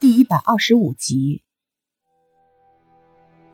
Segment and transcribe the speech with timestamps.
[0.00, 1.42] 第一百二十五集。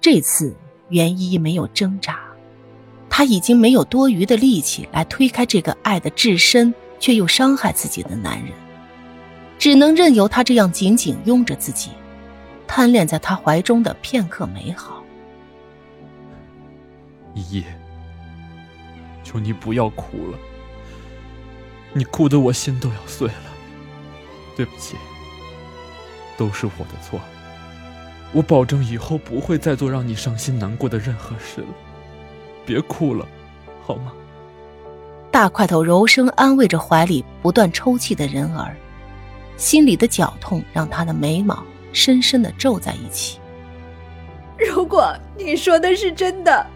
[0.01, 0.57] 这次
[0.91, 2.21] 袁依依没有挣扎，
[3.11, 8.53] 她已经没有多余的力气来推开这个爱的至深却又伤害自己的男人，
[9.59, 11.91] 只能任由他这样紧紧拥着自己，
[12.65, 15.03] 贪恋在他怀中的片刻美好。
[17.35, 17.65] 依依，
[19.25, 20.39] 求你不要哭了，
[21.93, 23.53] 你哭得我心都要碎了。
[24.57, 24.95] 对不起，
[26.37, 27.21] 都是我的错。
[28.33, 31.69] 我保证以后不会再做让你伤心难过的任何事了。
[32.65, 33.27] 别哭了，
[33.87, 34.13] 好吗？
[35.31, 38.75] 大块头柔声安慰着怀里不断抽泣的人儿，
[39.57, 41.63] 心里的绞痛让他的眉毛
[41.93, 43.39] 深深的皱在一起。
[44.59, 46.67] 如果你说的是真的，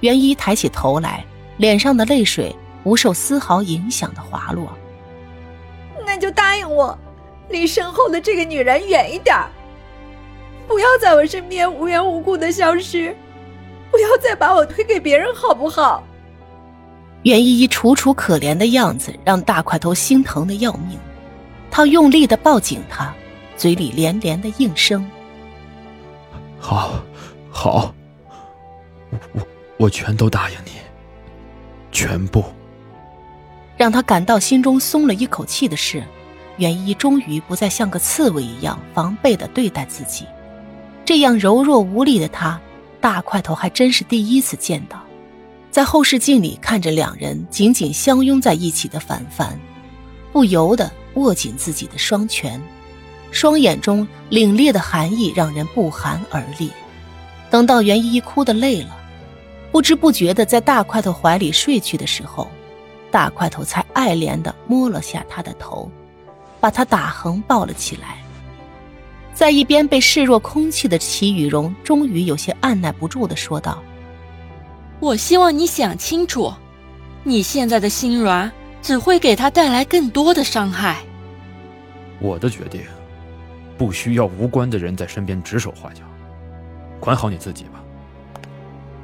[0.00, 1.24] 袁一抬起头来，
[1.56, 4.72] 脸上的泪水不受丝毫影响的滑落。
[6.06, 6.96] 那就答应我，
[7.48, 9.36] 离身后的这个女人远一点
[10.66, 13.16] 不要在我身边无缘无故的消失，
[13.90, 16.02] 不要再把我推给别人，好不好？
[17.22, 20.98] 袁依依楚楚可怜的样子让大块头心疼的要命，
[21.70, 23.12] 他用力的抱紧她，
[23.56, 25.10] 嘴里连连的应声
[26.60, 27.02] ：“好，
[27.50, 27.94] 好，
[29.10, 29.46] 我我
[29.78, 30.72] 我全都答应你，
[31.90, 32.44] 全部。”
[33.76, 36.02] 让他感到心中松了一口气的是，
[36.58, 40.26] 袁一终于不再像个刺猬一样防备的对待自己。
[41.04, 42.60] 这样柔弱无力的他，
[43.00, 45.02] 大块头还真是第一次见到。
[45.70, 49.58] 在后视镜里看着两人紧紧相拥在一起的凡凡，
[50.32, 52.60] 不由得握紧自己的双拳，
[53.30, 56.70] 双眼中凛冽的寒意让人不寒而栗。
[57.50, 58.96] 等到袁依依哭得累了，
[59.70, 62.48] 不知不觉的在大块头怀里睡去的时候。
[63.10, 65.90] 大块头才爱怜的摸了下他的头，
[66.60, 68.18] 把他打横抱了起来。
[69.34, 73.80] 在一边被视若空气的齐雨荣，终于有些按耐不住的说道
[74.98, 76.52] ：“我希望你想清楚，
[77.22, 78.50] 你现在的心软
[78.82, 80.98] 只会给他带来更多的伤害。”
[82.20, 82.82] 我的决定，
[83.76, 86.02] 不需要无关的人在身边指手画脚，
[86.98, 87.80] 管好你自己吧。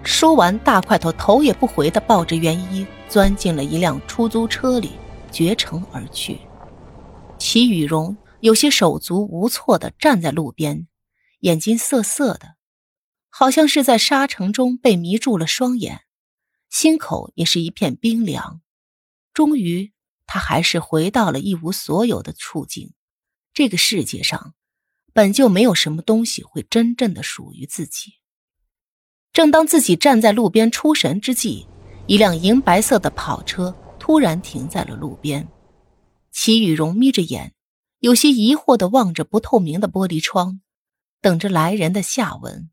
[0.03, 4.91] 说完，大块头头也不回的抱着袁一，钻进了一辆出租车里，
[5.31, 6.41] 绝尘而去。
[7.47, 10.89] 齐雨荣有些手足无措的站在路边，
[11.41, 12.57] 眼睛涩涩的，
[13.29, 16.05] 好像是在沙尘中被迷住了双眼，
[16.71, 18.63] 心口也是一片冰凉。
[19.35, 19.93] 终于，
[20.25, 22.95] 他还是回到了一无所有的处境。
[23.53, 24.55] 这个世界上，
[25.13, 28.15] 本就没有什么东西会真正的属于自己。
[29.35, 31.67] 正当自己站在路边出神之际，
[32.07, 35.47] 一辆银白色的跑车突然停在了路边。
[36.37, 37.55] 齐雨荣眯着眼，
[38.01, 40.61] 有些疑惑地望着不透明的玻璃窗，
[41.23, 42.69] 等着来人的下文。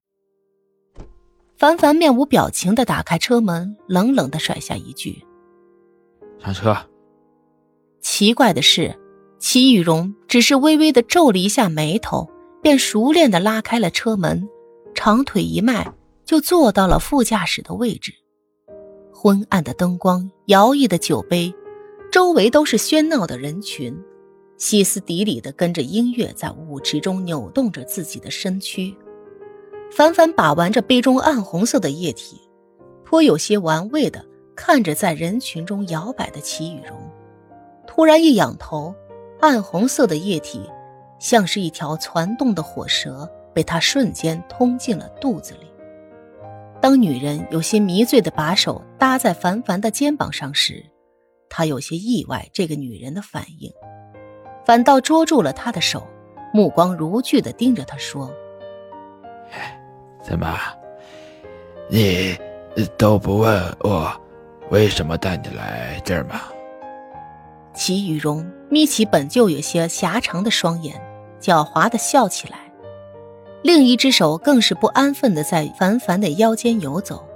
[1.57, 5.23] 凡凡面无表情地打开车门，冷冷地甩下一句
[6.43, 6.75] ：“上车。”
[8.01, 8.99] 奇怪的是，
[9.39, 12.27] 齐雨荣只是微微地皱了一下眉头，
[12.63, 14.49] 便熟练地拉开了车门，
[14.95, 15.93] 长腿一迈。
[16.23, 18.13] 就坐到了副驾驶的位置，
[19.13, 21.53] 昏暗的灯光，摇曳的酒杯，
[22.11, 23.97] 周围都是喧闹的人群，
[24.57, 28.93] 歇斯底里的跟着音乐在舞池中扭动着自己的身躯。
[29.89, 32.41] 凡凡把玩着杯中暗红色的液体，
[33.05, 34.25] 颇有些玩味的
[34.57, 36.99] 看着在人群中摇摆的齐雨荣，
[37.87, 38.93] 突然一仰头，
[39.39, 40.69] 暗红色的液体
[41.17, 45.67] 像是一条攒动的火蛇，被他瞬间通进了肚子里。
[46.81, 50.83] 当女人有些迷醉的把手搭在凡凡的肩膀上时，
[51.53, 53.69] 他有些意外这个女人的反应，
[54.65, 56.07] 反倒捉住了她的手，
[56.53, 58.33] 目光如炬地盯着她说
[60.23, 60.57] ：“怎么，
[61.89, 62.37] 你
[62.97, 64.09] 都不问我
[64.69, 66.41] 为什么带你来这儿吗？”
[67.75, 70.95] 齐雨荣眯起本就有些狭长的双眼，
[71.41, 72.59] 狡猾地笑起来。
[73.61, 77.27] 另一只手更是不安分地在凡凡的腰间游走，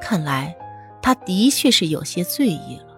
[0.00, 0.56] 看来
[1.00, 2.93] 他的确是有些醉意了。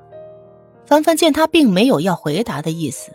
[0.86, 3.10] 凡凡见他并没有要回答的意思，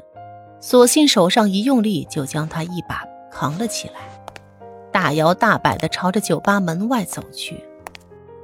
[0.60, 4.02] 索性手上一用力，就将他一把扛了起来，
[4.92, 7.64] 大摇大摆地朝着酒吧门外走去。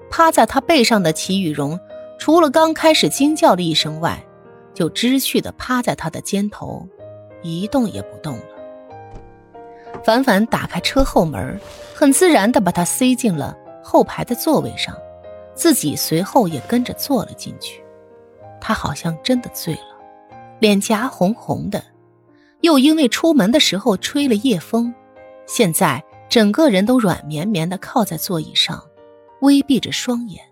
[0.10, 1.78] 趴在他背上的齐雨荣，
[2.18, 4.18] 除了刚开始惊叫了一声外，
[4.74, 6.88] 就知趣地趴在他的肩头，
[7.42, 8.44] 一动也不动了。
[10.06, 11.60] 凡凡打开车后门，
[11.94, 13.54] 很自然地把他塞进了
[13.84, 14.96] 后排的座位上，
[15.54, 17.84] 自己随后也跟着坐了进去。
[18.68, 19.98] 他好像真的醉了，
[20.60, 21.82] 脸颊红红的，
[22.60, 24.94] 又因为出门的时候吹了夜风，
[25.46, 28.84] 现在整个人都软绵绵的靠在座椅上，
[29.40, 30.44] 微闭着双眼。